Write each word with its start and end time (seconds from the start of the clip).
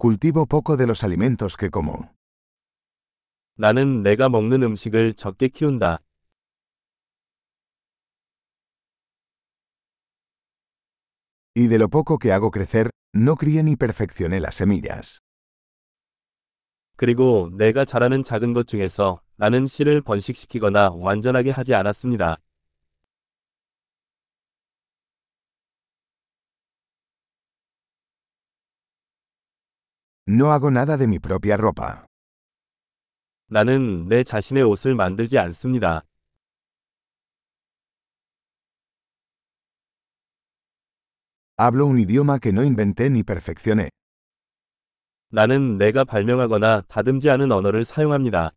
Cultivo 0.00 0.46
poco 0.46 0.76
de 0.76 0.86
los 0.86 1.02
alimentos 1.02 1.56
que 1.56 1.70
como. 1.70 2.14
나는 3.56 4.04
내가 4.04 4.28
먹는 4.28 4.62
음식을 4.62 5.14
적게 5.14 5.48
키운다. 5.48 5.98
Y 11.56 11.66
de 11.66 11.78
lo 11.78 11.88
poco 11.88 12.18
que 12.18 12.30
hago 12.30 12.52
crecer, 12.52 12.90
no 13.12 13.34
crié 13.34 13.64
ni 13.64 13.74
perfeccioné 13.74 14.38
las 14.38 14.54
semillas. 14.54 15.18
그리고 16.96 17.50
내가 17.58 17.84
자라는 17.84 18.22
작은 18.22 18.52
것 18.52 18.68
중에서 18.68 19.20
나는 19.34 19.66
씨를 19.66 20.02
번식시키거나 20.02 20.90
완전하게 20.92 21.50
하지 21.50 21.74
않았습니다. 21.74 22.36
No 30.27 30.51
hago 30.51 30.71
nada 30.71 30.97
de 30.97 31.07
mi 31.07 31.19
propia 31.19 31.57
ropa. 31.57 32.05
나는 33.47 34.07
내 34.07 34.23
자신의 34.23 34.63
옷을 34.63 34.95
만들지 34.95 35.37
않습니다. 35.37 36.03
Hablo 41.57 41.85
un 41.85 41.99
idioma 41.99 42.39
que 42.39 42.49
no 42.49 42.63
inventé 42.63 43.07
ni 43.07 43.21
perfeccioné. 43.23 43.89
나는 45.29 45.77
내가 45.77 46.03
발명하거나 46.03 46.81
다듬지 46.87 47.29
않은 47.29 47.51
언어를 47.51 47.83
사용합니다. 47.83 48.51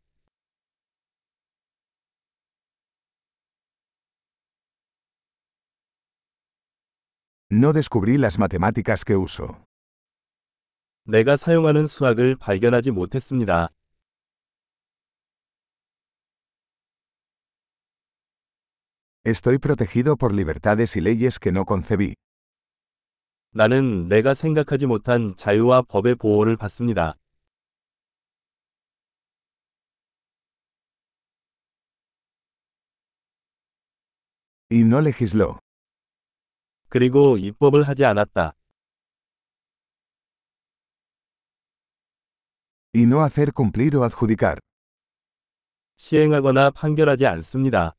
No 7.50 7.73
descubrí 7.73 8.18
las 8.18 8.38
matemáticas 8.38 9.05
que 9.05 9.16
uso. 9.16 9.66
내가 11.03 11.35
사용하는 11.35 11.87
수학을 11.87 12.35
발견하지 12.35 12.91
못했습니다. 12.91 13.69
Estoy 19.25 19.58
protegido 19.58 20.16
por 20.16 20.33
libertades 20.33 20.95
y 20.95 21.02
leyes 21.02 21.39
que 21.39 21.52
no 21.52 21.63
concebí. 21.66 22.13
나는 23.52 24.08
내가 24.08 24.33
생각하지 24.33 24.85
못한 24.85 25.35
자유와 25.35 25.83
법의 25.83 26.16
보호를 26.16 26.55
받습니다. 26.55 27.15
Y 34.69 34.81
no 34.81 34.99
legisló. 34.99 35.59
그리고 36.89 37.38
입법을 37.38 37.83
하지 37.83 38.05
않았다. 38.05 38.53
Y 42.92 43.06
no 43.06 43.22
hacer 43.22 43.52
cumplir 43.52 43.97
o 43.97 44.05
adjudicar. 44.05 44.58
시행하거나 45.97 46.70
판결하지 46.70 47.27
않습니다. 47.27 47.94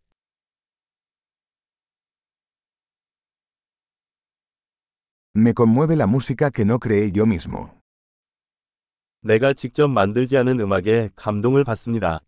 Me 5.35 5.53
conmueve 5.53 5.95
la 5.95 6.07
música 6.07 6.49
que 6.49 6.65
no 6.65 6.79
creé 6.79 7.11
yo 7.11 7.25
mismo. 7.25 7.77
내가 9.21 9.53
직접 9.53 9.87
만들지 9.87 10.37
않은 10.37 10.59
음악에 10.59 11.09
감동을 11.15 11.63
받습니다. 11.63 12.21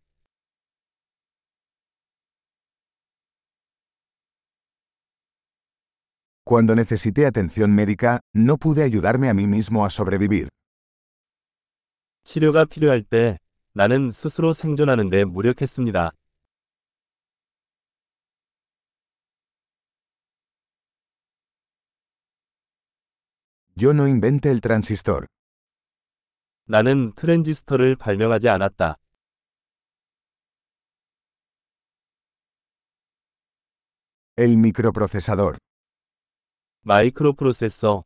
Cuando 6.44 6.74
necesité 6.76 7.28
atención 7.28 7.74
médica, 7.76 8.22
no 8.34 8.58
pude 8.58 8.82
ayudarme 8.84 9.30
a 9.30 9.34
mí 9.36 9.46
mismo 9.46 9.86
a 9.86 9.90
sobrevivir. 9.90 10.50
치료가 12.25 12.65
필요할 12.65 13.03
때 13.03 13.39
나는 13.75 14.11
스스로 14.11 14.53
생존하는 14.53 15.11
데 15.11 15.25
무력했습니다. 15.25 16.13
Yo 23.77 23.91
no 23.91 24.05
inventé 24.05 24.51
el 24.51 24.61
transistor. 24.61 25.27
나는 26.67 27.13
트랜지스터를 27.15 27.97
발명하지 27.97 28.49
않았다. 28.49 28.97
El 34.37 34.53
microprocesador. 34.53 35.59
마이크로 36.83 37.33
프로세서, 37.35 38.05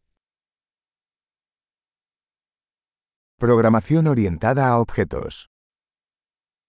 Programación 3.40 4.08
orientada 4.08 4.70
a 4.70 4.80
objetos. 4.80 5.48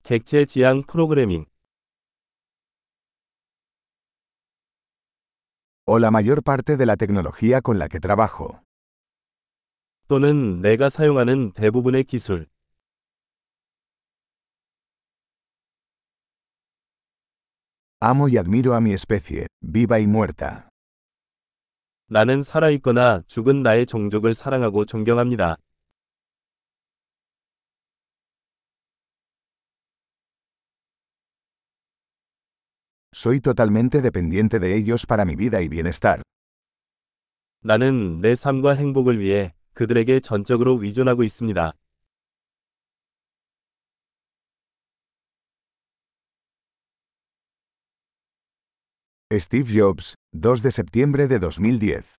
객체 0.02 0.44
지향 0.44 0.82
프로그래밍, 0.82 1.46
O 5.86 5.98
la 5.98 6.10
mayor 6.10 6.42
parte 6.42 6.76
de 6.76 6.86
la 6.86 6.96
tecnología 6.96 7.60
con 7.60 7.78
la 7.78 7.88
que 7.88 8.00
trabajo. 8.00 8.60
또는 10.08 10.60
내가 10.60 10.88
사용하는 10.88 11.52
대부분의 11.52 12.04
기술, 12.04 12.48
Amo 18.00 18.28
y 18.28 18.36
admiro 18.36 18.74
a 18.74 18.80
mi 18.80 18.92
especie, 18.92 19.46
viva 19.62 19.98
y 19.98 20.06
muerta. 20.06 20.68
나는 22.08 22.42
살아있거나 22.42 23.22
죽은 23.26 23.62
나의 23.62 23.86
종족을 23.86 24.34
사랑하고 24.34 24.84
존경합니다. 24.84 25.56
Soy 33.11 33.39
totalmente 33.41 34.01
dependiente 34.01 34.59
de 34.59 34.75
ellos 34.77 35.05
para 35.07 35.25
mi 35.25 35.35
vida 35.35 35.61
y 35.61 35.67
bienestar. 35.67 36.21
나는 37.61 38.21
내 38.21 38.35
삶과 38.35 38.75
행복을 38.75 39.19
위해 39.19 39.53
그들에게 39.73 40.19
전적으로 40.19 40.81
의존하고 40.81 41.23
있습니다. 41.23 41.73
Steve 49.31 49.73
Jobs, 49.73 50.15
2 50.31 50.61
de 50.61 50.69
septiembre 50.69 51.27
de 51.27 51.39
2010. 51.39 52.15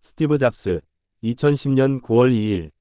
스티브 0.00 0.38
잡스, 0.38 0.80
2010년 1.22 2.02
9월 2.02 2.30
2일 2.32 2.72